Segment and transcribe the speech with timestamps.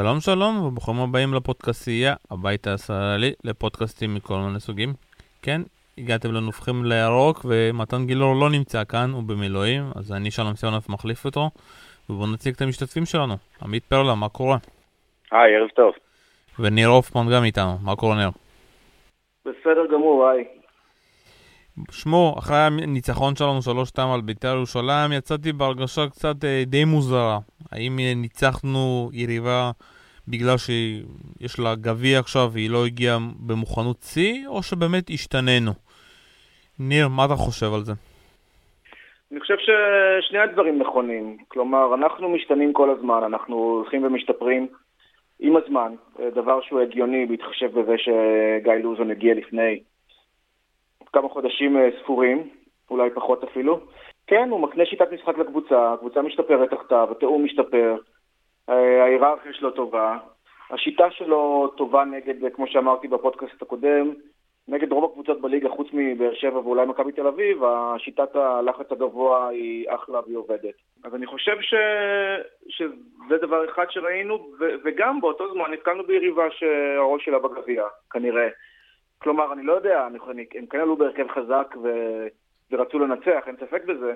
[0.00, 4.88] שלום שלום וברוכים הבאים לפודקאסייה, הבית הישראלי לפודקאסטים מכל מיני סוגים.
[5.42, 5.60] כן,
[5.98, 11.24] הגעתם לנובחים לירוק ומתן גילאור לא נמצא כאן, הוא במילואים, אז אני שלום סיונף מחליף
[11.24, 11.50] אותו,
[12.10, 13.34] ובואו נציג את המשתתפים שלנו.
[13.62, 14.56] עמית פרלה, מה קורה?
[15.32, 15.92] היי, ערב טוב.
[16.58, 18.30] וניר הופמן גם איתנו, מה קורה ניר?
[19.44, 20.57] בסדר גמור, היי.
[21.90, 23.58] שמעו, אחרי הניצחון שלנו
[23.98, 27.38] 3-2 על בית"ר ירושלים, יצאתי בהרגשה קצת אה, די מוזרה.
[27.72, 29.70] האם אה, ניצחנו יריבה
[30.28, 35.72] בגלל שיש לה גביע עכשיו והיא לא הגיעה במוכנות שיא, או שבאמת השתננו?
[36.80, 37.92] ניר, מה אתה חושב על זה?
[39.32, 41.36] אני חושב ששני הדברים נכונים.
[41.48, 44.68] כלומר, אנחנו משתנים כל הזמן, אנחנו הולכים ומשתפרים
[45.40, 49.80] עם הזמן, אה, דבר שהוא הגיוני בהתחשב בזה שגיא לוזון הגיע לפני
[51.12, 52.48] כמה חודשים אה, ספורים,
[52.90, 53.80] אולי פחות אפילו.
[54.26, 57.96] כן, הוא מקנה שיטת משחק לקבוצה, הקבוצה משתפרת תחתיו, התיאום משתפר,
[58.68, 60.18] אה, ההיררכיה שלו טובה,
[60.70, 64.12] השיטה שלו טובה נגד, כמו שאמרתי בפודקאסט הקודם,
[64.68, 69.86] נגד רוב הקבוצות בליגה, חוץ מבאר שבע ואולי מכבי תל אביב, השיטת הלחץ הגבוה היא
[69.88, 70.74] אחלה והיא עובדת.
[71.04, 71.74] אז אני חושב ש...
[72.68, 74.64] שזה דבר אחד שראינו, ו...
[74.84, 78.48] וגם באותו זמן נתקלנו ביריבה שהראש שלה בגביע, כנראה.
[79.18, 81.88] כלומר, אני לא יודע, אני, הם כן עלו בהרכב חזק ו,
[82.70, 84.12] ורצו לנצח, אין ספק בזה,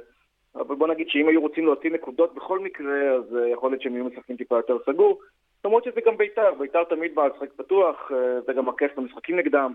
[0.54, 3.94] אבל בוא נגיד שאם היו רוצים להוציא נקודות בכל מקרה, אז uh, יכול להיות שהם
[3.94, 5.20] יהיו משחקים טיפה יותר סגור,
[5.64, 8.14] למרות שזה גם בית"ר, בית"ר תמיד בא לשחק פתוח, uh,
[8.46, 9.72] זה גם הכיף במשחקים נגדם,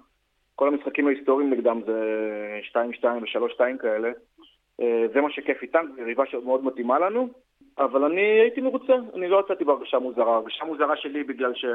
[0.55, 2.59] כל המשחקים ההיסטוריים נגדם זה
[3.01, 4.11] 2-2 ו-3-2 כאלה,
[4.81, 7.29] uh, זה מה שכיף איתם, זו יריבה שמאוד מתאימה לנו,
[7.77, 11.65] אבל אני הייתי מרוצה, אני לא יצאתי בהרגשה מוזרה, הרגשה מוזרה שלי בגלל ש...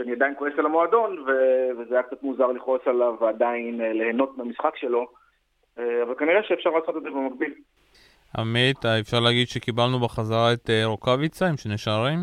[0.00, 4.38] שאני עדיין כועס על המועדון, ו- וזה היה קצת מוזר לכעוס עליו ועדיין uh, ליהנות
[4.38, 5.06] מהמשחק שלו,
[5.76, 7.54] uh, אבל כנראה שאפשר לעשות את זה במקביל.
[8.38, 12.18] עמית, אפשר להגיד שקיבלנו בחזרה את רוקאביצה עם שני שערים?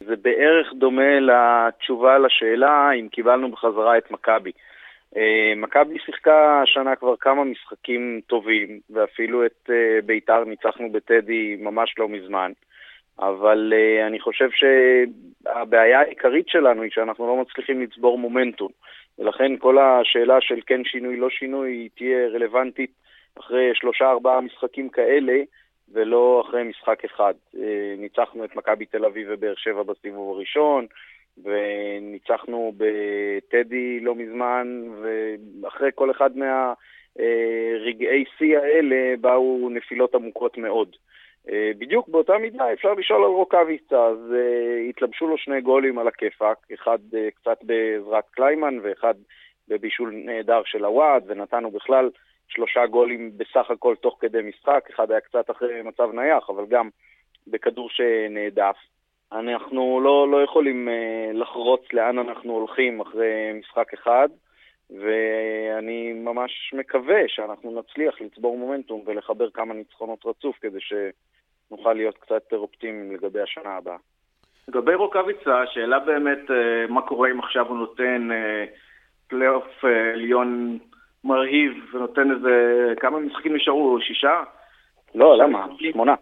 [0.00, 4.52] זה בערך דומה לתשובה לשאלה אם קיבלנו בחזרה את מכבי.
[5.56, 9.70] מכבי שיחקה השנה כבר כמה משחקים טובים, ואפילו את
[10.06, 12.52] בית"ר ניצחנו בטדי ממש לא מזמן.
[13.20, 18.68] אבל uh, אני חושב שהבעיה העיקרית שלנו היא שאנחנו לא מצליחים לצבור מומנטום.
[19.18, 22.90] ולכן כל השאלה של כן שינוי, לא שינוי, היא תהיה רלוונטית
[23.38, 25.42] אחרי שלושה-ארבעה משחקים כאלה,
[25.92, 27.34] ולא אחרי משחק אחד.
[27.54, 27.58] Uh,
[27.98, 30.86] ניצחנו את מכבי תל אביב ובאר שבע בסיבוב הראשון,
[31.44, 34.82] וניצחנו בטדי לא מזמן,
[35.62, 36.64] ואחרי כל אחד מהרגעי
[38.22, 40.96] uh, שיא האלה באו נפילות עמוקות מאוד.
[41.48, 46.08] אה, בדיוק באותה מידה אפשר לשאול על רוקאביצה, אז uh, התלבשו לו שני גולים על
[46.08, 49.14] הכיפאק, אחד uh, קצת בעזרת קליימן ואחד
[49.68, 52.10] בבישול נהדר של הוואד, ונתנו בכלל
[52.48, 56.88] שלושה גולים בסך הכל תוך כדי משחק, אחד היה קצת אחרי מצב נייח, אבל גם
[57.46, 58.76] בכדור שנעדף.
[59.32, 64.28] אנחנו לא, לא יכולים uh, לחרוץ לאן אנחנו הולכים אחרי משחק אחד,
[64.90, 72.30] ואני ממש מקווה שאנחנו נצליח לצבור מומנטום ולחבר כמה ניצחונות רצוף כדי שנוכל להיות קצת
[72.30, 73.96] יותר אופטימיים לגבי השנה הבאה.
[74.68, 78.64] לגבי רוקאביצה, השאלה באמת אה, מה קורה אם עכשיו הוא נותן אה,
[79.28, 80.78] פלייאוף אה, עליון
[81.24, 82.94] מרהיב ונותן איזה...
[83.00, 84.00] כמה משחקים נשארו?
[84.00, 84.42] שישה?
[85.14, 85.66] לא, למה?
[85.92, 86.14] שמונה.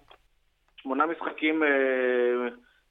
[0.77, 1.63] שמונה משחקים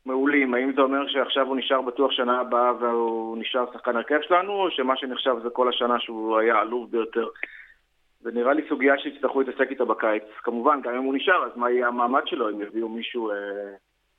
[0.08, 0.54] מעולים.
[0.54, 4.72] האם זה אומר שעכשיו הוא נשאר בטוח שנה הבאה והוא נשאר שחקן הרכב שלנו, או
[4.72, 7.28] שמה שנחשב זה כל השנה שהוא היה עלוב ביותר?
[8.20, 10.24] זה נראה לי סוגיה שיצטרכו להתעסק איתה בקיץ.
[10.38, 13.36] כמובן, גם אם הוא נשאר, אז מה יהיה המעמד שלו, אם יביאו מישהו אה,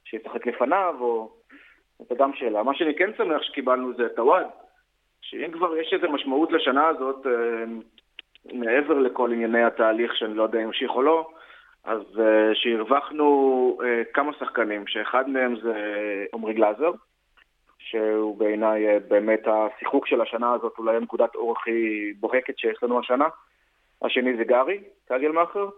[0.05, 1.31] שישחק לפניו, או...
[2.09, 2.63] זו גם שאלה.
[2.63, 4.47] מה שאני כן שמח שקיבלנו זה את הוואד,
[5.21, 7.65] שאם כבר יש איזו משמעות לשנה הזאת, אה,
[8.53, 11.31] מעבר לכל ענייני התהליך, שאני לא יודע אם ימשיך או לא,
[11.89, 13.85] אז uh, שהרווחנו uh,
[14.15, 15.75] כמה שחקנים, שאחד מהם זה
[16.35, 16.91] עמרי גלאזר,
[17.79, 22.99] שהוא בעיניי uh, באמת השיחוק של השנה הזאת, אולי הנקודת אור הכי בוהקת שיש לנו
[22.99, 23.29] השנה.
[24.03, 25.69] השני זה גארי, קגלמאכר.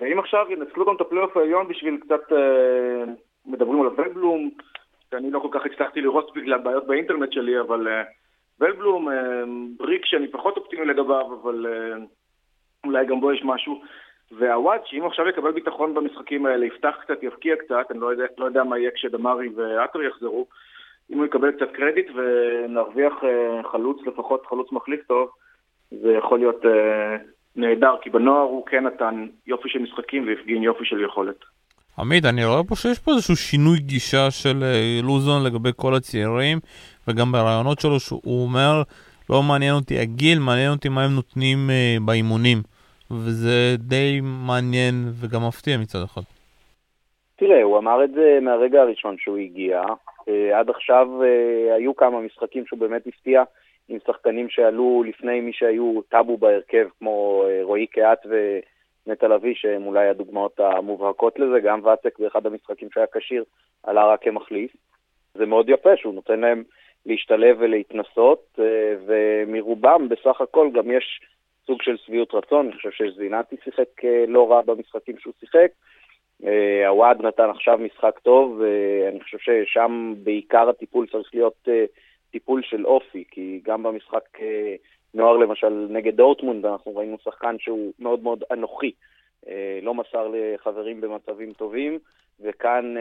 [0.00, 3.10] ואם עכשיו ינצלו גם את הפלייאוף העליון בשביל קצת, uh,
[3.46, 4.50] מדברים על ולבלום,
[5.10, 8.06] שאני לא כל כך הצלחתי לראות בגלל בעיות באינטרנט שלי, אבל uh,
[8.60, 9.08] ולבלום,
[9.76, 12.00] בריק שאני פחות אופטימי לגביו, אבל uh,
[12.86, 13.82] אולי גם בו יש משהו.
[14.38, 18.44] והוואט, שאם עכשיו יקבל ביטחון במשחקים האלה, יפתח קצת, יבקיע קצת, אני לא יודע, לא
[18.44, 20.46] יודע מה יהיה כשדמרי ועטר יחזרו,
[21.10, 25.28] אם הוא יקבל קצת קרדיט ונרוויח אה, חלוץ, לפחות חלוץ מחליף טוב,
[25.90, 27.16] זה יכול להיות אה,
[27.56, 31.36] נהדר, כי בנוער הוא כן נתן יופי של משחקים והפגין יופי של יכולת.
[31.98, 36.58] עמית, אני רואה פה שיש פה איזשהו שינוי גישה של אה, לוזון לגבי כל הצעירים,
[37.08, 38.82] וגם ברעיונות שלו שהוא אומר,
[39.30, 41.58] לא מעניין אותי הגיל, מעניין אותי מה הם נותנים
[42.04, 42.73] באימונים.
[43.14, 46.22] וזה די מעניין וגם מפתיע מצד אחד.
[47.36, 49.82] תראה, הוא אמר את זה מהרגע הראשון שהוא הגיע.
[50.28, 53.42] אה, עד עכשיו אה, היו כמה משחקים שהוא באמת הפתיע
[53.88, 59.86] עם שחקנים שעלו לפני מי שהיו טאבו בהרכב, כמו אה, רועי קהת ונטע לביא, שהם
[59.86, 61.60] אולי הדוגמאות המובהקות לזה.
[61.60, 63.44] גם ואצק באחד המשחקים שהיה כשיר
[63.82, 64.70] עלה רק כמחליף.
[65.34, 66.62] זה מאוד יפה שהוא נותן להם
[67.06, 68.58] להשתלב ולהתנסות,
[69.06, 71.20] ומרובם בסך הכל גם יש
[71.66, 72.66] סוג של שביעות רצון.
[72.66, 75.70] אני חושב שזינתי שיחק לא רע במשחקים שהוא שיחק.
[76.86, 81.84] הוואד נתן עכשיו משחק טוב, ואני חושב ששם בעיקר הטיפול צריך להיות אה,
[82.30, 84.74] טיפול של אופי, כי גם במשחק אה,
[85.14, 88.92] נוער למשל נגד דורטמונד, אנחנו ראינו שחקן שהוא מאוד מאוד אנוכי,
[89.48, 91.98] אה, לא מסר לחברים במצבים טובים,
[92.40, 92.94] וכאן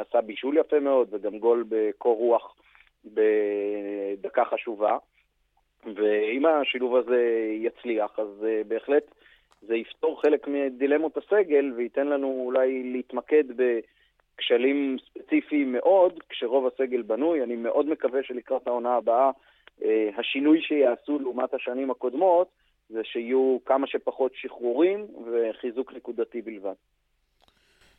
[0.00, 2.54] עשה בישול יפה מאוד, וגם גול בקור רוח
[3.04, 4.96] בדקה חשובה.
[5.94, 9.04] ואם השילוב הזה יצליח, אז בהחלט
[9.62, 17.42] זה יפתור חלק מדילמות הסגל וייתן לנו אולי להתמקד בכשלים ספציפיים מאוד, כשרוב הסגל בנוי.
[17.42, 19.30] אני מאוד מקווה שלקראת העונה הבאה,
[19.84, 22.48] אה, השינוי שיעשו לעומת השנים הקודמות,
[22.88, 26.74] זה שיהיו כמה שפחות שחרורים וחיזוק נקודתי בלבד.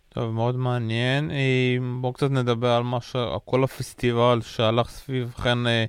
[0.09, 1.31] טוב, מאוד מעניין.
[1.31, 3.15] אה, בואו קצת נדבר על מה ש...
[3.45, 5.85] כל הפסטיבל שהלך סביב חן אה,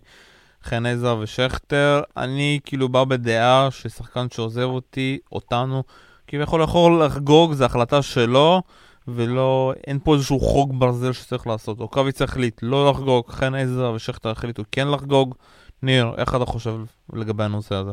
[0.63, 5.83] חן עזרא ושכטר, אני כאילו בא בדעה ששחקן שעוזב אותי, אותנו,
[6.27, 8.63] כביכול יכול לחגוג, זו החלטה שלו,
[9.09, 11.79] ולא, אין פה איזשהו חוק ברזל שצריך לעשות.
[11.79, 15.35] רוקאביץ החליט לא לחגוג, חן עזרא ושכטר החליטו כן לחגוג.
[15.83, 16.71] ניר, איך אתה חושב
[17.13, 17.93] לגבי הנושא הזה?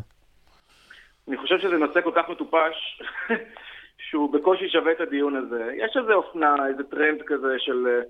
[1.27, 3.01] אני חושב שזה נושא כל כך מטופש,
[4.09, 5.71] שהוא בקושי שווה את הדיון הזה.
[5.77, 8.01] יש איזה אופנה, איזה טרנד כזה של אה,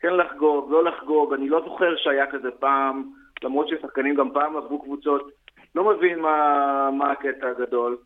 [0.00, 3.19] כן לחגוג, לא לחגוג, אני לא זוכר שהיה כזה פעם.
[3.44, 5.30] למרות ששחקנים גם פעם עברו קבוצות,
[5.74, 7.96] לא מבין מה, מה הקטע הגדול.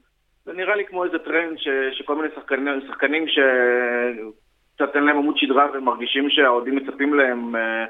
[0.45, 5.37] זה נראה לי כמו איזה טרנד ש, שכל מיני שחקנים, שחקנים שקצת אין להם עמוד
[5.39, 7.85] שדרה ומרגישים שהאוהדים מצפים להם, אה,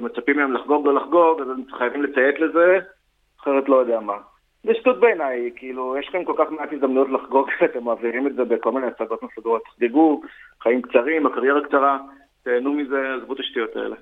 [0.00, 2.78] מצפים להם לחגוג או לא לחגוג, אז הם חייבים לציית לזה,
[3.40, 4.16] אחרת לא יודע מה.
[4.64, 8.44] זה שטות בעיניי, כאילו, יש לכם כל כך מעט הזדמנויות לחגוג, אתם מעבירים את זה
[8.44, 9.62] בכל מיני הצגות מסודרות.
[9.64, 10.22] תחגגו,
[10.62, 11.98] חיים קצרים, הקריירה קצרה,
[12.44, 13.96] תהנו מזה, עזבו את השטויות האלה.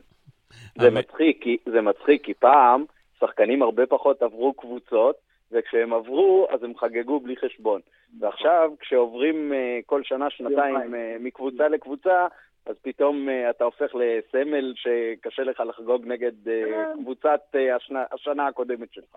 [0.81, 2.85] זה מצחיק, כי, זה מצחיק, כי פעם
[3.21, 5.17] שחקנים הרבה פחות עברו קבוצות,
[5.53, 7.81] וכשהם עברו, אז הם חגגו בלי חשבון.
[8.21, 12.27] ועכשיו, כשעוברים uh, כל שנה, שנתיים uh, מקבוצה לקבוצה,
[12.67, 18.47] אז פתאום uh, אתה הופך לסמל שקשה לך לחגוג נגד uh, קבוצת uh, השנה, השנה
[18.47, 19.17] הקודמת שלך.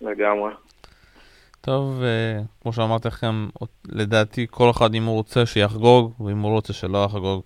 [0.00, 0.52] לגמרי.
[1.60, 3.48] טוב, uh, כמו שאמרתי לכם,
[3.88, 7.42] לדעתי כל אחד אם הוא רוצה שיחגוג, ואם הוא רוצה שלא יחגוג.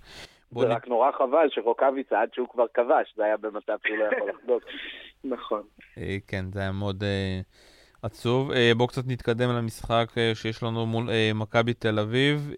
[0.61, 4.31] זה רק נורא חבל שרוקאביצה, עד שהוא כבר כבש, זה היה במצב שהוא לא יכול
[4.31, 4.63] לחגוג.
[5.35, 5.63] נכון.
[5.99, 7.41] אה, כן, זה היה מאוד אה,
[8.03, 8.51] עצוב.
[8.51, 12.51] אה, בואו קצת נתקדם למשחק שיש לנו מול מכבי תל אביב.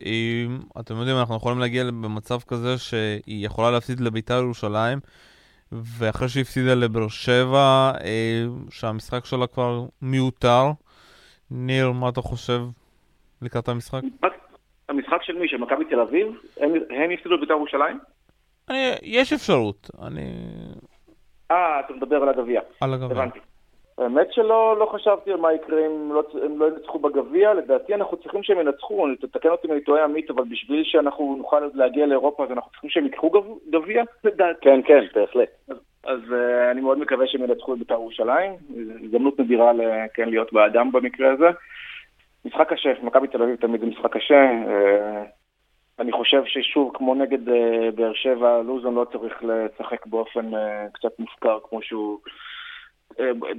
[0.81, 4.99] אתם יודעים, אנחנו יכולים להגיע במצב כזה שהיא יכולה להפסיד לביתר ירושלים,
[5.73, 7.93] ואחרי שהיא הפסידה לבאר שבע,
[8.71, 10.71] שהמשחק שלה כבר מיותר.
[11.51, 12.61] ניר, מה אתה חושב
[13.43, 14.01] לקראת המשחק?
[14.89, 15.49] המשחק של מי?
[15.49, 16.27] של מכבי תל אביב?
[16.91, 17.99] הם הפסידו את בית"ר ירושלים?
[19.03, 19.91] יש אפשרות.
[20.07, 20.31] אני...
[21.51, 22.61] אה, אתה מדבר על הגביע.
[22.81, 23.11] על הגביע.
[23.11, 23.39] הבנתי.
[23.99, 28.17] האמת שלא לא חשבתי על מה יקרה אם לא, הם לא ינצחו בגביע, לדעתי אנחנו
[28.17, 32.45] צריכים שהם ינצחו, תתקן אותי אם אני טועה עמית, אבל בשביל שאנחנו נוכל להגיע לאירופה
[32.45, 33.31] אז אנחנו צריכים שהם ייקחו
[33.71, 34.61] גביע, לדעתי.
[34.61, 35.49] כן, כן, בהחלט.
[35.69, 38.53] אז, אז uh, אני מאוד מקווה שהם ינצחו את בית"ר ירושלים,
[39.05, 39.73] הזדמנות נדירה
[40.15, 41.49] כן, להיות באדם במקרה הזה.
[42.45, 44.45] משחק קשה, מכבי תל אביב תמיד זה משחק קשה.
[44.69, 45.23] אה,
[45.99, 51.19] אני חושב ששוב, כמו נגד אה, באר שבע, לוזון לא צריך לשחק באופן אה, קצת
[51.19, 52.19] מופקר כמו שהוא...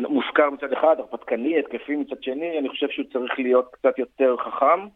[0.10, 4.88] מופקר מצד אחד, הרפתקני, התקפי מצד שני, אני חושב שהוא צריך להיות קצת יותר חכם.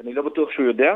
[0.00, 0.94] אני לא בטוח שהוא יודע,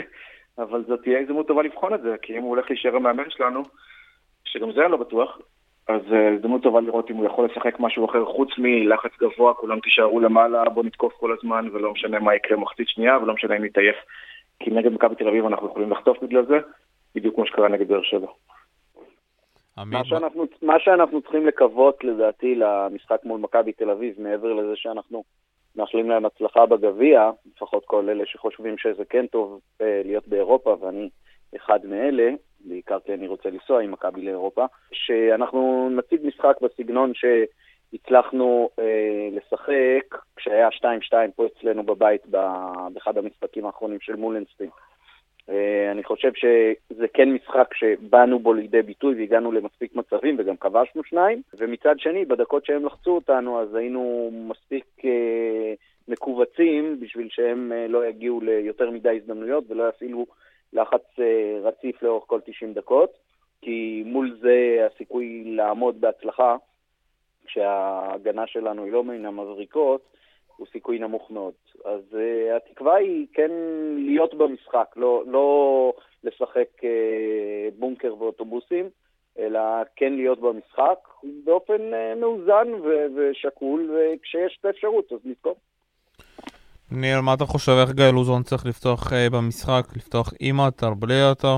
[0.62, 3.62] אבל זאת תהיה הזדמנות טובה לבחון את זה, כי אם הוא הולך להישאר המאמן שלנו,
[4.44, 5.38] שגם זה אני לא בטוח,
[5.90, 9.80] אז אה, הזדמנות טובה לראות אם הוא יכול לשחק משהו אחר חוץ מלחץ גבוה, כולם
[9.80, 13.64] תישארו למעלה, בוא נתקוף כל הזמן ולא משנה מה יקרה מחצית שנייה ולא משנה אם
[13.64, 13.96] נתעייף.
[14.60, 16.58] כי נגד מכבי תל אביב אנחנו יכולים לחטוף בגלל זה,
[17.14, 18.26] בדיוק כמו שקרה נגד באר שבע.
[19.76, 25.24] מה שאנחנו, מה שאנחנו צריכים לקוות לדעתי למשחק מול מכבי תל אביב, מעבר לזה שאנחנו
[25.76, 31.08] מאחלים להם הצלחה בגביע, לפחות כל אלה שחושבים שזה כן טוב אה, להיות באירופה, ואני
[31.56, 32.30] אחד מאלה,
[32.64, 40.18] בעיקר כי אני רוצה לנסוע עם מכבי לאירופה, שאנחנו נציג משחק בסגנון שהצלחנו אה, לשחק
[40.36, 40.82] כשהיה 2-2
[41.36, 44.68] פה אצלנו בבית באחד המשחקים האחרונים של מולנסטין.
[45.50, 51.04] אה, אני חושב שזה כן משחק שבאנו בו לידי ביטוי והגענו למספיק מצבים וגם כבשנו
[51.04, 55.74] שניים, ומצד שני, בדקות שהם לחצו אותנו, אז היינו מספיק אה,
[56.08, 60.26] מכווצים בשביל שהם אה, לא יגיעו ליותר מדי הזדמנויות ולא יפעילו
[60.72, 61.04] לחץ
[61.62, 63.10] רציף לאורך כל 90 דקות,
[63.62, 66.56] כי מול זה הסיכוי לעמוד בהצלחה,
[67.46, 70.00] כשההגנה שלנו היא לא מן המבריקות,
[70.60, 71.52] הוא סיכוי נמוך מאוד.
[71.84, 73.50] אז uh, התקווה היא כן
[73.96, 75.92] להיות במשחק, לא, לא
[76.24, 76.84] לשחק uh,
[77.78, 78.88] בונקר ואוטובוסים,
[79.38, 79.60] אלא
[79.96, 80.98] כן להיות במשחק
[81.44, 82.68] באופן uh, מאוזן
[83.14, 85.56] ושקול, וכשיש את האפשרות אז נזכור.
[86.92, 89.96] ניר, מה אתה חושב, איך גיא לוזון צריך לפתוח uh, במשחק?
[89.96, 91.56] לפתוח עם אתר, בלי אתר?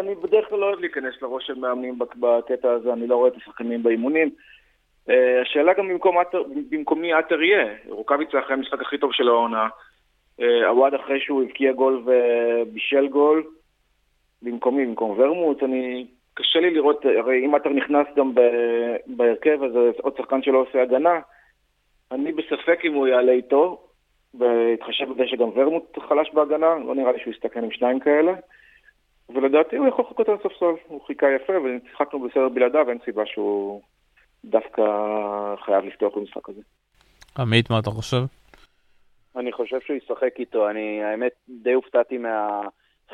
[0.00, 3.36] אני בדרך כלל לא אוהב להיכנס לראש של מאמנים בקטע הזה, אני לא רואה את
[3.36, 4.30] השחקנים באימונים.
[5.10, 6.16] אה, השאלה גם במקום,
[6.70, 7.74] במקום מי עטר יהיה.
[7.88, 9.68] רוקאביצה אחרי המשחק הכי טוב של העונה.
[10.40, 13.44] אה, עווד אחרי שהוא הבקיע גול ובישל גול.
[14.42, 16.06] במקומי, במקום ורמוט, אני...
[16.34, 18.32] קשה לי לראות, הרי אם עטר נכנס גם
[19.06, 21.20] בהרכב, אז עוד שחקן שלא עושה הגנה.
[22.12, 23.86] אני בספק אם הוא יעלה איתו,
[24.34, 28.32] בהתחשב בזה שגם ורמוט חלש בהגנה, לא נראה לי שהוא יסתכן עם שניים כאלה.
[29.28, 33.82] ולדעתי הוא יכול לחכות על הספסל, הוא חיכה יפה ושיחקנו בסדר בלעדיו, אין סיבה שהוא
[34.44, 34.82] דווקא
[35.64, 36.60] חייב לפתוח במשחק הזה.
[37.38, 38.22] עמית, מה אתה חושב?
[39.36, 40.70] אני חושב שהוא ישחק איתו.
[40.70, 42.18] אני, האמת, די הופתעתי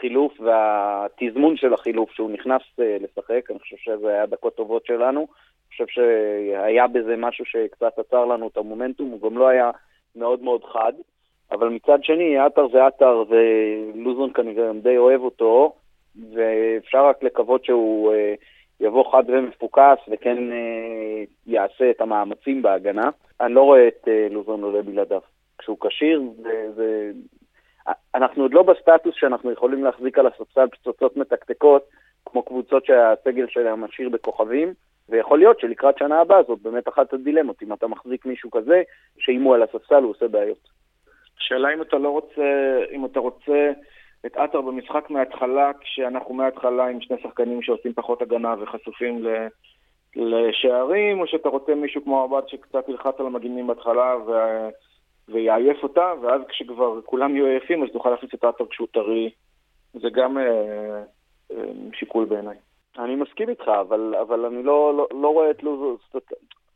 [0.03, 3.51] מהחילוף והתזמון של החילוף, שהוא נכנס uh, לשחק.
[3.51, 5.21] אני חושב שזה היה דקות טובות שלנו.
[5.21, 9.71] אני חושב שהיה בזה משהו שקצת עצר לנו את המומנטום, הוא גם לא היה
[10.17, 10.93] מאוד מאוד חד.
[11.53, 15.73] אבל מצד שני, עטר זה עטר, ולוזון כנראה די אוהב אותו,
[16.35, 18.13] ואפשר רק לקוות שהוא...
[18.13, 18.45] Uh,
[18.81, 23.11] יבוא חד ומפוקס וכן אה, יעשה את המאמצים בהגנה.
[23.41, 25.21] אני לא רואה את אה, לוזון עולה בלעדיו.
[25.59, 27.11] כשהוא כשיר, זה, זה...
[28.15, 31.83] אנחנו עוד לא בסטטוס שאנחנו יכולים להחזיק על הספסל פצצות מתקתקות,
[32.27, 34.75] כמו קבוצות שהסגל שלהם משאיר בכוכבים,
[35.09, 38.83] ויכול להיות שלקראת שנה הבאה זאת באמת אחת הדילמות, אם אתה מחזיק מישהו כזה,
[39.19, 40.69] שאם הוא על הספסל הוא עושה בעיות.
[41.39, 43.73] השאלה אם אתה לא רוצה, אם אתה רוצה
[44.27, 49.47] את עטר במשחק מההתחלה, כשאנחנו מההתחלה עם שני שחקנים שעושים פחות הגנה וחשופים ל...
[50.17, 54.33] לשערים, או שאתה רוצה מישהו כמו עבד שקצת ילחץ על המגינים בהתחלה ו...
[55.29, 59.31] ויעייף אותה, ואז כשכבר כולם יהיו עייפים, אז תוכל להכניס את עטר כשהוא טרי.
[59.93, 61.03] זה גם אה,
[61.51, 62.57] אה, שיקול בעיניי.
[62.99, 65.99] אני מסכים איתך, אבל, אבל אני לא, לא, לא רואה את לוזו,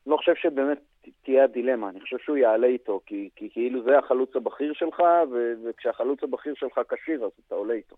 [0.07, 0.79] לא חושב שבאמת
[1.23, 5.01] תהיה הדילמה, אני חושב שהוא יעלה איתו, כי, כי כאילו זה החלוץ הבכיר שלך,
[5.33, 7.97] ו, וכשהחלוץ הבכיר שלך כשיר, אז אתה עולה איתו.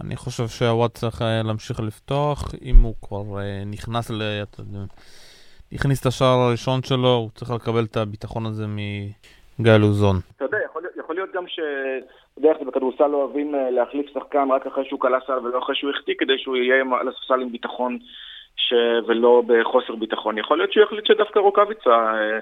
[0.00, 4.22] אני חושב שהוואט צריך אה, להמשיך לפתוח, אם הוא כבר אה, נכנס ל...
[5.72, 8.66] הכניס את השער הראשון שלו, הוא צריך לקבל את הביטחון הזה
[9.58, 10.16] מגיא לוזון.
[10.36, 11.60] אתה יודע, יכול, יכול להיות גם ש...
[12.38, 15.90] בדרך כלל בכדורסל אוהבים אה, להחליף שחקן רק אחרי שהוא קלע סל ולא אחרי שהוא
[15.90, 17.98] החטיא, כדי שהוא יהיה על הספסל עם ביטחון
[18.56, 18.72] ש...
[19.06, 20.38] ולא בחוסר ביטחון.
[20.38, 22.38] יכול להיות שהוא יחליט שדווקא רוקאביצה, אה,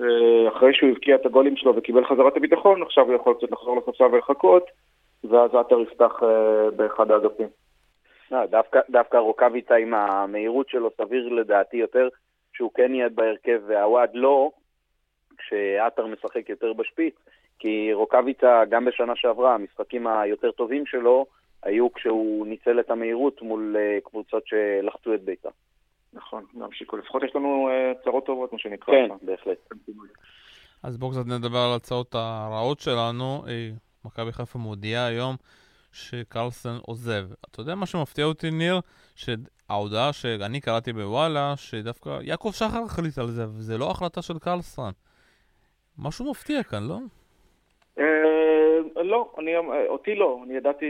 [0.00, 3.76] אה, אחרי שהוא הבקיע את הגולים שלו וקיבל חזרת הביטחון, עכשיו הוא יכול קצת לחזור
[3.76, 4.64] לספסל ולחכות,
[5.24, 6.12] ואז עטר יפתח
[6.76, 7.48] באחד האגפים.
[8.30, 12.08] לא, דווקא, דווקא רוקאביצה עם המהירות שלו סביר לדעתי יותר
[12.52, 14.50] שהוא כן יהיה בהרכב והוואד לא,
[15.46, 17.14] כשעטר משחק יותר בשפיץ,
[17.58, 21.26] כי רוקאביצה גם בשנה שעברה, המשחקים היותר טובים שלו,
[21.62, 25.48] היו כשהוא ניצל את המהירות מול uh, קבוצות שלחצו את ביתה.
[26.12, 26.98] נכון, גם שיקול.
[26.98, 28.94] לפחות יש לנו uh, צרות טובות, מה שנקרא.
[28.94, 29.58] כן, בהחלט.
[30.82, 33.42] אז בואו קצת נדבר על הצעות הרעות שלנו.
[33.46, 35.36] Hey, מכבי חיפה מודיעה היום
[35.92, 37.26] שקרלסן עוזב.
[37.50, 38.80] אתה יודע מה שמפתיע אותי, ניר?
[39.14, 44.90] שההודעה שאני קראתי בוואלה, שדווקא יעקב שחר החליט על זה, וזה לא החלטה של קרלסן.
[45.98, 46.98] משהו מפתיע כאן, לא?
[47.98, 49.56] אה, לא, אני,
[49.88, 50.86] אותי לא, אני ידעתי,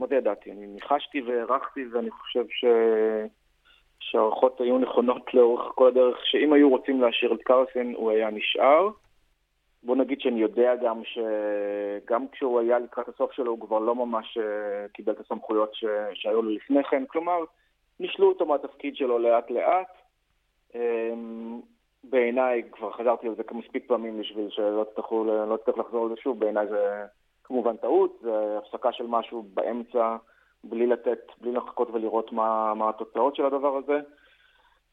[0.00, 0.52] מה זה ידעתי?
[0.52, 2.64] אני ניחשתי והערכתי ואני חושב ש...
[4.00, 8.88] שהערכות היו נכונות לאורך כל הדרך, שאם היו רוצים להשאיר את קרסן הוא היה נשאר.
[9.82, 14.38] בוא נגיד שאני יודע גם שגם כשהוא היה לקראת הסוף שלו הוא כבר לא ממש
[14.38, 15.84] אה, קיבל את הסמכויות ש...
[16.14, 17.38] שהיו לו לפני כן, כלומר,
[18.00, 19.88] נישלו אותו מהתפקיד שלו לאט לאט.
[20.74, 21.60] אמ,
[22.04, 26.40] בעיניי, כבר חזרתי על זה מספיק פעמים בשביל שלא תצטרכו, לא תצטרך לחזור זה שוב,
[26.40, 27.04] בעיניי זה
[27.44, 30.16] כמובן טעות, זה הפסקה של משהו באמצע,
[30.64, 34.00] בלי לתת, בלי לחכות ולראות מה, מה התוצאות של הדבר הזה.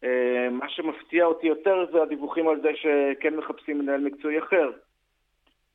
[0.03, 4.71] אה, מה שמפתיע אותי יותר זה הדיווחים על זה שכן מחפשים מנהל מקצועי אחר.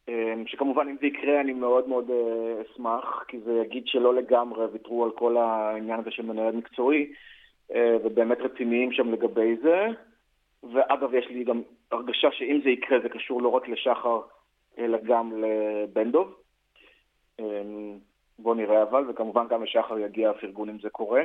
[0.09, 4.67] אה, שכמובן אם זה יקרה אני מאוד מאוד אה, אשמח, כי זה יגיד שלא לגמרי
[4.73, 7.13] ויתרו על כל העניין הזה של מנהל מקצועי,
[8.05, 9.87] ובאמת רציניים שם לגבי זה.
[10.73, 14.21] ואגב, יש לי גם הרגשה שאם זה יקרה, זה קשור לא רק לשחר,
[14.79, 16.35] אלא גם לבנדוב.
[17.39, 17.99] אמ,
[18.39, 21.23] בוא נראה אבל, וכמובן גם לשחר יגיע הפרגון אם זה קורה.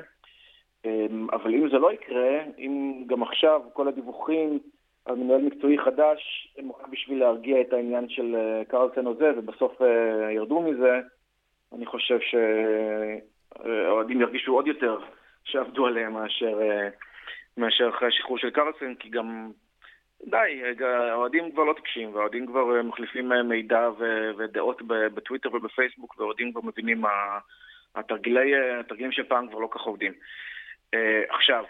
[0.86, 4.60] אמ, אבל אם זה לא יקרה, אם גם עכשיו כל הדיווחים
[5.06, 9.82] על מנהל מקצועי חדש, הם רק בשביל להרגיע את העניין של אה, קרלסן עוזב, ובסוף
[9.82, 11.00] אה, ירדו מזה,
[11.76, 12.20] אני חושב
[13.60, 15.00] שהאוהדים ירגישו עוד יותר
[15.44, 16.60] שעבדו עליהם מאשר,
[17.58, 19.52] מאשר אחרי השחרור של קרלסן, כי גם
[20.26, 26.62] די, האוהדים כבר לא טיפשים, והאוהדים כבר מחליפים מידע ו- ודעות בטוויטר ובפייסבוק, והאוהדים כבר
[26.62, 27.40] מבינים מה...
[27.96, 30.14] התרגילים של פעם כבר לא כך עובדים.
[31.30, 31.64] עכשיו,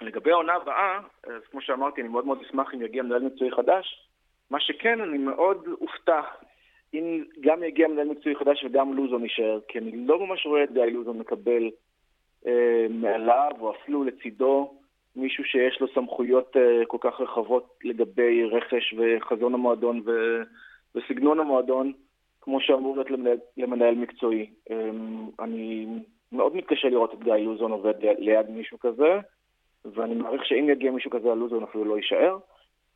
[0.00, 4.06] לגבי העונה הבאה, אז כמו שאמרתי, אני מאוד מאוד אשמח אם יגיע מנהל מקצועי חדש.
[4.50, 6.20] מה שכן, אני מאוד אופתע
[6.94, 10.72] אם גם יגיע מנהל מקצועי חדש וגם לוזון יישאר, כי אני לא ממש רואה את
[10.72, 11.70] גיא לוזון מקבל
[12.46, 14.79] אה, מעליו או אפילו לצידו
[15.16, 20.10] מישהו שיש לו סמכויות אה, כל כך רחבות לגבי רכש וחזון המועדון ו...
[20.94, 21.92] וסגנון המועדון,
[22.40, 23.10] כמו שאמור להיות
[23.56, 24.50] למנהל, מקצועי.
[24.70, 24.90] אה,
[25.40, 25.86] אני
[26.32, 29.20] מאוד מתקשה לראות את גיא לוזון עובד ליד מישהו כזה.
[29.84, 32.38] ואני מעריך שאם יגיע מישהו כזה, הלוזון אפילו לא יישאר,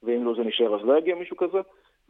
[0.03, 1.59] ואם לוזון יישאר אז לא יגיע מישהו כזה,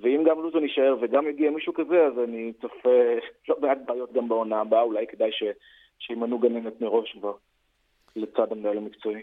[0.01, 3.15] ואם גם לוזון יישאר וגם יגיע מישהו כזה, אז אני צופה
[3.49, 5.43] לא מעט בעיות גם בעונה הבאה, אולי כדאי ש...
[5.99, 7.35] שימנו גננת מראש כבר
[8.17, 9.23] לצד המנהל המקצועי.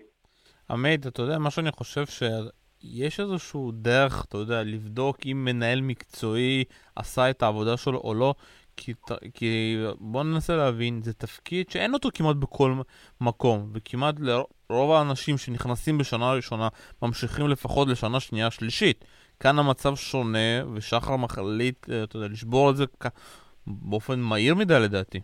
[0.71, 6.63] עמית, אתה יודע, מה שאני חושב שיש איזשהו דרך, אתה יודע, לבדוק אם מנהל מקצועי
[6.95, 8.35] עשה את העבודה שלו או לא,
[8.77, 8.93] כי,
[9.33, 12.75] כי בוא ננסה להבין, זה תפקיד שאין אותו כמעט בכל
[13.21, 16.67] מקום, וכמעט לרוב האנשים שנכנסים בשנה ראשונה
[17.01, 19.05] ממשיכים לפחות לשנה שנייה שלישית.
[19.39, 22.85] כאן המצב שונה, ושחר מחליט, אה, אתה יודע, לשבור את זה
[23.67, 25.21] באופן מהיר מדי לדעתי.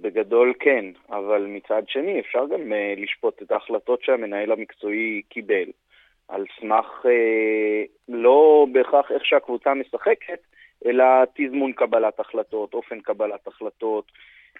[0.00, 5.70] בגדול כן, אבל מצד שני אפשר גם uh, לשפוט את ההחלטות שהמנהל המקצועי קיבל,
[6.28, 10.40] על סמך uh, לא בהכרח איך שהקבוצה משחקת,
[10.86, 14.12] אלא תזמון קבלת החלטות, אופן קבלת החלטות,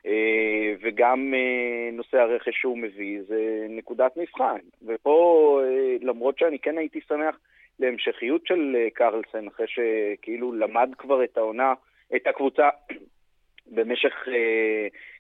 [0.07, 4.59] אה, וגם אה, נושא הרכש שהוא מביא, זה נקודת מבחן.
[4.87, 7.39] ופה, אה, למרות שאני כן הייתי שמח
[7.79, 11.75] להמשכיות של קרלסן, אחרי שכאילו למד כבר את העונה,
[12.17, 12.69] את הקבוצה
[13.71, 14.15] במשך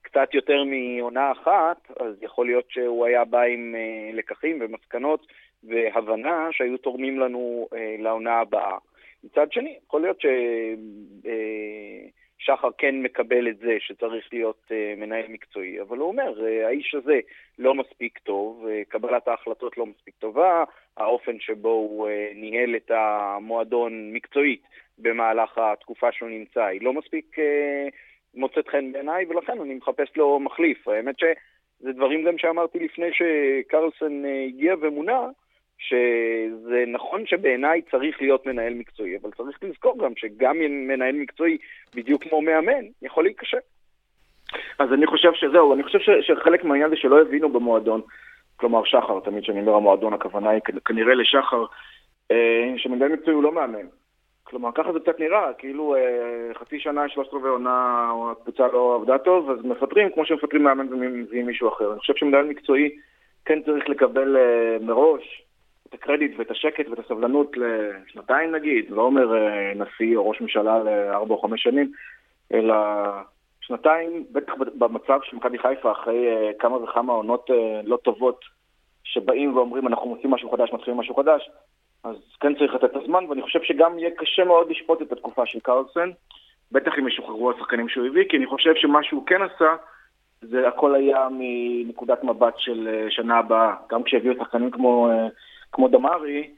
[0.02, 3.74] קצת יותר מעונה אחת, אז יכול להיות שהוא היה בא עם
[4.12, 5.26] לקחים ומסקנות
[5.64, 8.78] והבנה שהיו תורמים לנו לעונה הבאה.
[9.24, 10.20] מצד שני, יכול להיות
[12.40, 16.94] ששחר כן מקבל את זה שצריך להיות אה, מנהל מקצועי, אבל הוא אומר, אה, האיש
[16.94, 17.20] הזה
[17.58, 20.64] לא מספיק טוב, אה, קבלת ההחלטות לא מספיק טובה,
[20.96, 24.62] האופן שבו הוא ניהל את המועדון מקצועית
[24.98, 27.36] במהלך התקופה שהוא נמצא היא לא מספיק
[28.38, 30.88] מוצאת חן בעיניי, ולכן אני מחפש לו מחליף.
[30.88, 35.20] האמת שזה דברים גם שאמרתי לפני שקרלסון הגיע ומונה,
[35.78, 41.58] שזה נכון שבעיניי צריך להיות מנהל מקצועי, אבל צריך לזכור גם שגם מנהל מקצועי,
[41.94, 43.58] בדיוק כמו מאמן, יכול להיכשל.
[44.78, 48.00] אז אני חושב שזהו, אני חושב שחלק מהעניין זה שלא הבינו במועדון,
[48.56, 51.64] כלומר שחר, תמיד כשאני אומר המועדון, הכוונה היא כנראה לשחר,
[52.30, 53.86] אה, שמנהל מקצועי הוא לא מאמן.
[54.50, 59.18] כלומר, ככה זה קצת נראה, כאילו אה, חצי שנה, שלושת רבעי עונה, הקבוצה לא עבדה
[59.18, 61.92] טוב, אז מפטרים כמו שמפטרים מאמן ומביאים מישהו אחר.
[61.92, 62.90] אני חושב שמנהל מקצועי
[63.44, 65.42] כן צריך לקבל אה, מראש
[65.88, 70.78] את הקרדיט ואת השקט ואת הסבלנות לשנתיים נגיד, לא אומר אה, נשיא או ראש ממשלה
[70.78, 71.92] לארבע או חמש שנים,
[72.52, 72.74] אלא
[73.60, 76.26] שנתיים, בטח במצב של מכבי חיפה אחרי
[76.58, 77.50] כמה וכמה עונות
[77.84, 78.40] לא טובות,
[79.04, 81.50] שבאים ואומרים אנחנו עושים משהו חדש, מתחילים משהו חדש,
[82.08, 85.46] אז כן צריך לתת את הזמן, ואני חושב שגם יהיה קשה מאוד לשפוט את התקופה
[85.46, 86.10] של קרלסן,
[86.72, 89.76] בטח אם ישוחררו השחקנים שהוא הביא, כי אני חושב שמה שהוא כן עשה,
[90.40, 93.74] זה הכל היה מנקודת מבט של שנה הבאה.
[93.90, 95.10] גם כשהביאו שחקנים כמו
[95.72, 96.50] כמו דמארי,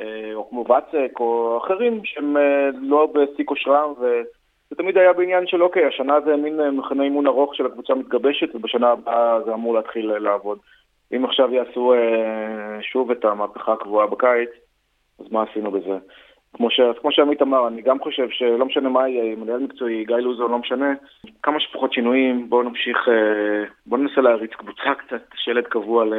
[0.00, 5.46] אה, או כמו ואצק, או אחרים שהם אה, לא בשיא כושרם, וזה תמיד היה בעניין
[5.46, 9.54] של אוקיי, השנה זה מין אה, מחנה אימון ארוך של הקבוצה מתגבשת, ובשנה הבאה זה
[9.54, 10.58] אמור להתחיל לעבוד.
[11.16, 11.94] אם עכשיו יעשו
[12.80, 14.48] שוב את המהפכה הקבועה בקיץ,
[15.18, 15.98] אז מה עשינו בזה?
[16.52, 20.16] כמו, ש, כמו שעמית אמר, אני גם חושב שלא משנה מה יהיה, מנהל מקצועי, גיא
[20.16, 20.94] לוזון, לא משנה,
[21.42, 22.98] כמה שפחות שינויים, בואו נמשיך,
[23.86, 26.14] בואו ננסה להריץ קבוצה קצת, שלד קבוע ל,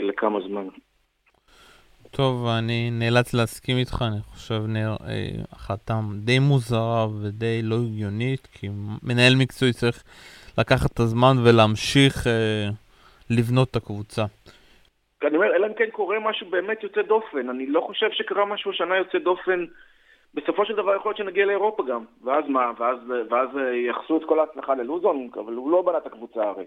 [0.00, 0.66] לכמה זמן.
[2.10, 4.96] טוב, אני נאלץ להסכים איתך, אני חושב נראה
[5.52, 8.68] החלטה די מוזרה ודי לא הגיונית, כי
[9.02, 10.02] מנהל מקצועי צריך
[10.58, 12.68] לקחת את הזמן ולהמשיך אה,
[13.30, 14.24] לבנות את הקבוצה.
[15.22, 18.70] אני אומר, אלא אם כן קורה משהו באמת יוצא דופן, אני לא חושב שקרה משהו
[18.70, 19.64] השנה יוצא דופן.
[20.34, 22.98] בסופו של דבר יכול להיות שנגיע לאירופה גם, ואז מה, ואז,
[23.30, 23.48] ואז
[23.88, 26.64] יחסו את כל ההצלחה ללוזון, אבל הוא לא בנה את הקבוצה הרי.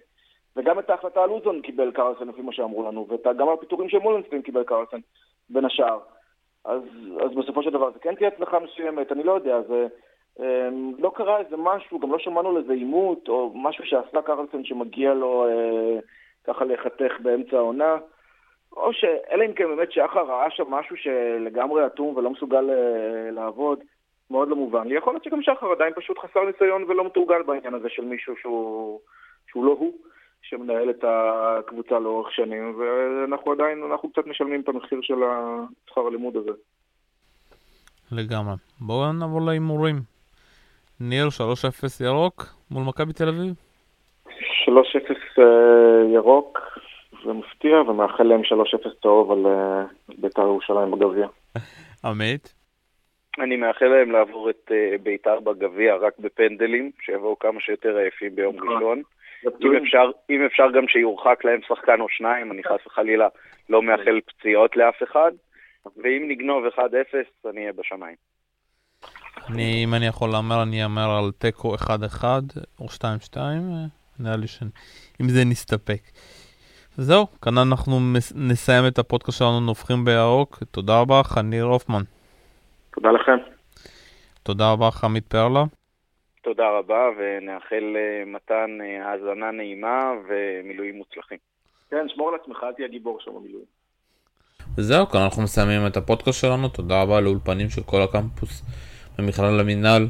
[0.55, 4.41] וגם את ההחלטה על לוזון קיבל קרלסן לפי מה שאמרו לנו, וגם הפיטורים של מולנסטיין
[4.41, 4.99] קיבל קרלסן.
[5.49, 5.99] בין השאר.
[6.65, 6.81] אז,
[7.25, 9.87] אז בסופו של דבר זה כן תהיה הצלחה מסוימת, אני לא יודע, זה...
[10.39, 14.63] אמ, לא קרה איזה משהו, גם לא שמענו על איזה עימות, או משהו שעשה קרלסון
[14.63, 15.99] שמגיע לו אה,
[16.43, 17.97] ככה להיחתך באמצע העונה,
[18.75, 23.79] או שאלא אם כן באמת שחר ראה שם משהו שלגמרי אטום ולא מסוגל אה, לעבוד.
[24.31, 24.97] מאוד לא מובן לי.
[24.97, 28.99] יכול להיות שגם שחר עדיין פשוט חסר ניסיון ולא מתורגל בעניין הזה של מישהו שהוא,
[29.47, 29.93] שהוא לא הוא,
[30.41, 35.15] שמנהל את הקבוצה לאורך שנים, ואנחנו עדיין, אנחנו קצת משלמים את המחיר של
[35.89, 36.51] שכר הלימוד הזה.
[38.11, 38.55] לגמרי.
[38.79, 39.95] בואו נעבור להימורים.
[40.99, 43.53] ניר, 3-0 ירוק מול מכבי תל אביב?
[44.27, 44.71] 3-0
[45.39, 46.59] אה, ירוק,
[47.25, 49.83] זה מפתיע, ומאחל להם 3-0 צהוב על אה,
[50.17, 51.27] בית"ר ירושלים בגביע.
[52.05, 52.53] עמית?
[53.39, 58.55] אני מאחל להם לעבור את אה, בית"ר בגביע רק בפנדלים, שיבואו כמה שיותר עייפים ביום
[58.55, 58.73] נכון.
[58.73, 59.01] ראשון.
[59.61, 63.27] אם אפשר, אם אפשר גם שיורחק להם שחקן או שניים, אני חס וחלילה
[63.69, 65.31] לא מאחל פציעות לאף אחד,
[65.85, 66.79] ואם נגנוב 1-0,
[67.49, 68.15] אני אהיה בשמיים.
[69.49, 72.23] אני, אם אני יכול להמר, אני אאמר על תיקו 1-1
[72.79, 73.37] או 2-2,
[74.19, 76.01] נראה לי שאם זה נסתפק.
[76.97, 77.99] זהו, כאן אנחנו
[78.35, 80.59] נסיים את הפודקאסט שלנו נובחים בירוק.
[80.71, 82.01] תודה רבה לך, ניר הופמן.
[82.95, 83.37] תודה לכם.
[84.43, 85.63] תודה רבה לך, עמית פרלה.
[86.43, 91.37] תודה רבה, ונאחל אה, מתן אה, האזנה נעימה ומילואים מוצלחים.
[91.91, 93.65] כן, שמור על עצמך, אל תהיה גיבור שם במילואים.
[94.77, 96.69] וזהו, כאן אנחנו מסיימים את הפודקאסט שלנו.
[96.69, 98.63] תודה רבה לאולפנים של כל הקמפוס
[99.19, 100.07] במכלל המינהל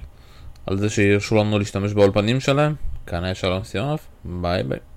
[0.68, 2.74] על זה שהרשו לנו להשתמש באולפנים שלהם.
[3.08, 4.91] כאן היה שלום סיונוב, ביי ביי.